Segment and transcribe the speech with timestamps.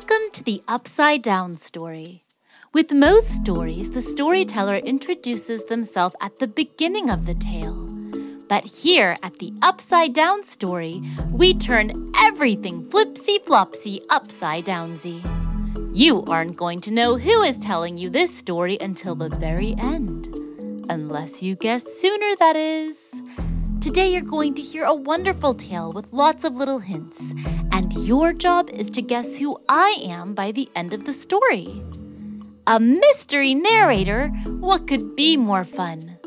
[0.00, 2.24] Welcome to the Upside Down Story.
[2.72, 7.86] With most stories, the storyteller introduces themselves at the beginning of the tale.
[8.48, 15.20] But here at the Upside Down Story, we turn everything flipsy flopsy upside downsy.
[15.94, 20.34] You aren't going to know who is telling you this story until the very end.
[20.88, 23.20] Unless you guess sooner, that is.
[23.80, 27.32] Today, you're going to hear a wonderful tale with lots of little hints,
[27.72, 31.82] and your job is to guess who I am by the end of the story.
[32.66, 34.28] A mystery narrator?
[34.60, 36.18] What could be more fun?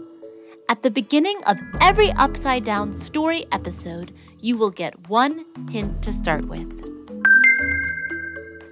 [0.68, 6.12] At the beginning of every Upside Down story episode, you will get one hint to
[6.12, 6.68] start with.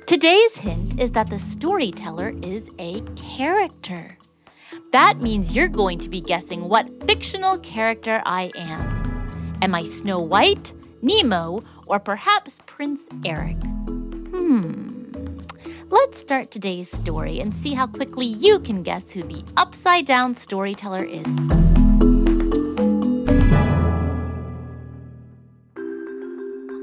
[0.07, 4.17] Today's hint is that the storyteller is a character.
[4.91, 9.57] That means you're going to be guessing what fictional character I am.
[9.61, 13.55] Am I Snow White, Nemo, or perhaps Prince Eric?
[13.63, 14.89] Hmm.
[15.89, 20.35] Let's start today's story and see how quickly you can guess who the upside down
[20.35, 21.25] storyteller is.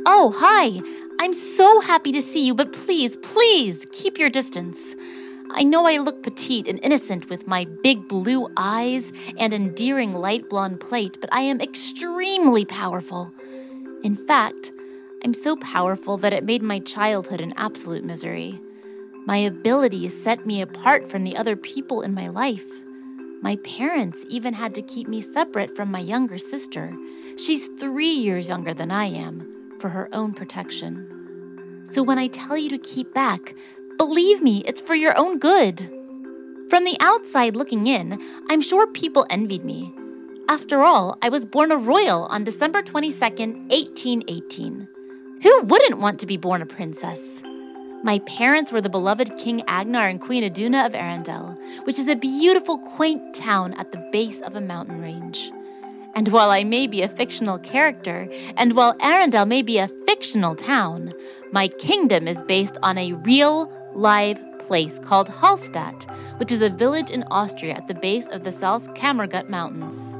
[0.06, 0.80] Oh, hi!
[1.20, 4.94] I'm so happy to see you, but please, please keep your distance.
[5.50, 10.48] I know I look petite and innocent with my big blue eyes and endearing light
[10.50, 13.32] blonde plate, but I am extremely powerful.
[14.02, 14.72] In fact,
[15.24, 18.60] I'm so powerful that it made my childhood an absolute misery.
[19.26, 22.70] My abilities set me apart from the other people in my life.
[23.40, 26.92] My parents even had to keep me separate from my younger sister.
[27.36, 31.82] She's three years younger than I am, for her own protection.
[31.84, 33.54] So when I tell you to keep back,
[33.98, 35.80] believe me, it's for your own good.
[36.70, 39.92] From the outside looking in, I'm sure people envied me.
[40.48, 44.88] After all, I was born a royal on December 22nd, 1818.
[45.42, 47.42] Who wouldn't want to be born a princess?
[48.04, 52.14] My parents were the beloved King Agnar and Queen Iduna of Arendelle, which is a
[52.14, 55.50] beautiful, quaint town at the base of a mountain range.
[56.14, 60.54] And while I may be a fictional character, and while Arendelle may be a fictional
[60.54, 61.12] town,
[61.52, 66.06] my kingdom is based on a real, live place called Hallstatt,
[66.38, 70.16] which is a village in Austria at the base of the Salzkammergut Mountains.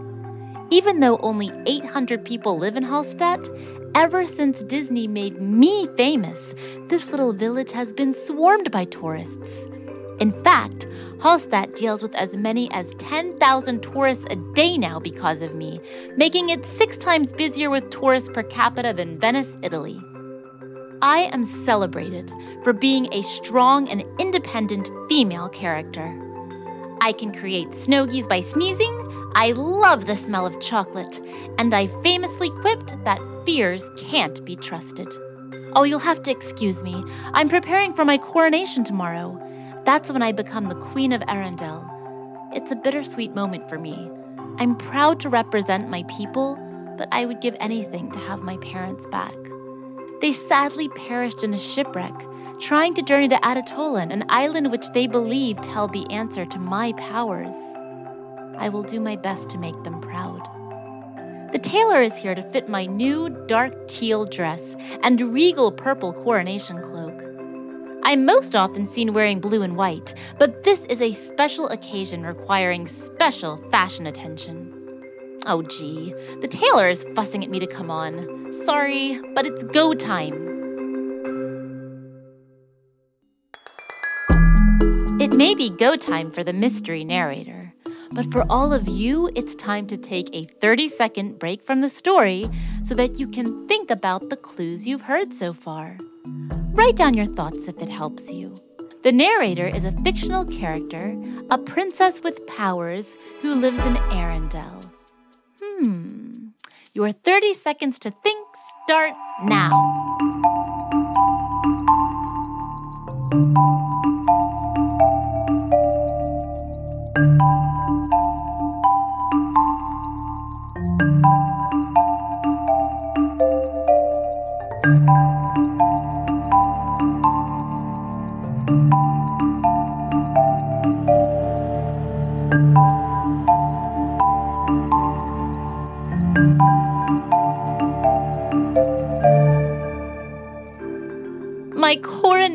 [0.71, 3.49] Even though only 800 people live in Hallstatt,
[3.95, 6.57] ever since Disney made me famous,
[6.89, 9.67] this little village has been swarmed by tourists.
[10.19, 15.55] In fact, Hallstatt deals with as many as 10,000 tourists a day now because of
[15.55, 15.81] me,
[16.17, 20.01] making it six times busier with tourists per capita than Venice, Italy.
[21.01, 22.33] I am celebrated
[22.65, 26.13] for being a strong and independent female character.
[27.01, 29.31] I can create snowgies by sneezing.
[29.37, 31.21] I love the smell of chocolate.
[31.57, 35.15] And I famously quipped that fears can't be trusted.
[35.77, 37.05] Oh, you'll have to excuse me.
[37.33, 39.41] I'm preparing for my coronation tomorrow.
[39.85, 41.89] That's when I become the Queen of Arendelle.
[42.53, 44.11] It's a bittersweet moment for me.
[44.57, 46.59] I'm proud to represent my people,
[46.97, 49.37] but I would give anything to have my parents back.
[50.21, 52.15] They sadly perished in a shipwreck,
[52.59, 56.93] trying to journey to Ahtohallan, an island which they believed held the answer to my
[56.95, 57.55] powers.
[58.57, 60.43] I will do my best to make them proud.
[61.53, 66.83] The tailor is here to fit my new dark teal dress and regal purple coronation
[66.83, 67.23] cloak.
[68.03, 72.89] I'm most often seen wearing blue and white, but this is a special occasion requiring
[72.89, 74.78] special fashion attention.
[75.47, 78.53] Oh, gee, the tailor is fussing at me to come on.
[78.53, 80.49] Sorry, but it's go time.
[85.21, 87.73] It may be go time for the mystery narrator,
[88.13, 91.89] but for all of you, it's time to take a 30 second break from the
[91.89, 92.47] story
[92.83, 95.99] so that you can think about the clues you've heard so far.
[96.73, 98.55] Write down your thoughts if it helps you.
[99.03, 101.17] The narrator is a fictional character,
[101.51, 104.78] a princess with powers who lives in Arendelle.
[106.99, 109.15] Your 30 seconds to think start
[109.45, 109.71] now.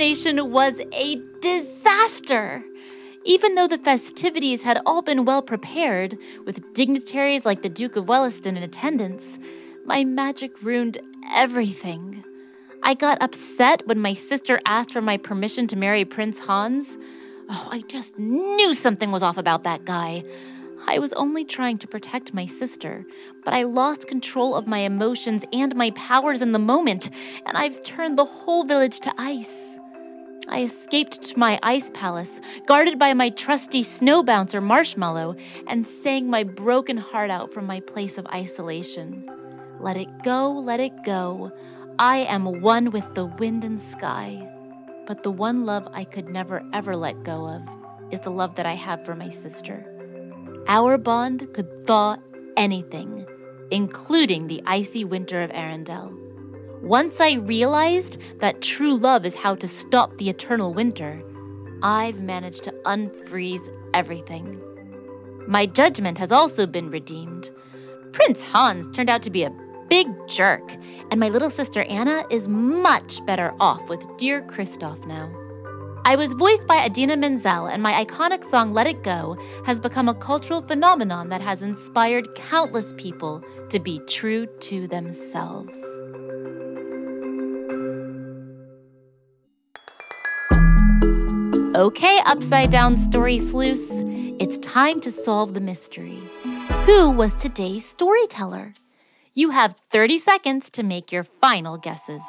[0.04, 2.62] Was a disaster.
[3.24, 8.08] Even though the festivities had all been well prepared, with dignitaries like the Duke of
[8.08, 9.40] Weselton in attendance,
[9.86, 10.98] my magic ruined
[11.32, 12.22] everything.
[12.84, 16.98] I got upset when my sister asked for my permission to marry Prince Hans.
[17.50, 20.26] Oh, I just knew something was off about that guy.
[20.86, 23.06] I was only trying to protect my sister,
[23.46, 27.10] but I lost control of my emotions and my powers in the moment,
[27.46, 29.73] and I've turned the whole village to ice.
[30.50, 35.36] I escaped to my ice palace, guarded by my trusty snow bouncer Marshmallow,
[35.68, 39.30] and sang my broken heart out from my place of isolation.
[39.80, 41.52] Let it go, let it go.
[41.98, 44.50] I am one with the wind and sky.
[45.06, 47.62] But the one love I could never ever let go of
[48.12, 49.86] is the love that I have for my sister.
[50.68, 52.18] Our bond could thaw
[52.56, 53.28] anything,
[53.72, 56.23] including the icy winter of Arendelle.
[56.84, 61.24] Once I realized that true love is how to stop the eternal winter,
[61.82, 64.60] I've managed to unfreeze everything.
[65.48, 67.52] My judgment has also been redeemed.
[68.12, 69.56] Prince Hans turned out to be a
[69.88, 70.76] big jerk,
[71.10, 75.34] and my little sister Anna is much better off with dear Kristoff now.
[76.04, 80.10] I was voiced by Idina Menzel, and my iconic song Let It Go has become
[80.10, 85.82] a cultural phenomenon that has inspired countless people to be true to themselves.
[91.76, 93.90] Okay, Upside Down Story Sleuths,
[94.40, 96.20] it's time to solve the mystery.
[96.86, 98.74] Who was today's storyteller?
[99.34, 102.22] You have 30 seconds to make your final guesses.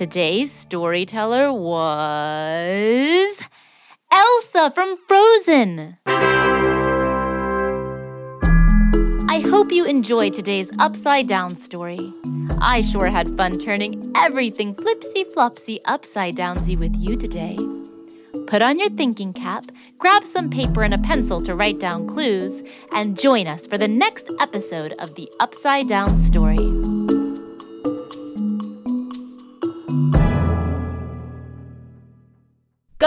[0.00, 3.44] Today's storyteller was
[4.10, 5.98] Elsa from Frozen.
[9.28, 12.14] I hope you enjoyed today's upside down story.
[12.62, 17.58] I sure had fun turning everything flipsy flopsy upside downsy with you today.
[18.46, 19.66] Put on your thinking cap,
[19.98, 23.86] grab some paper and a pencil to write down clues, and join us for the
[23.86, 26.99] next episode of the Upside Down Story.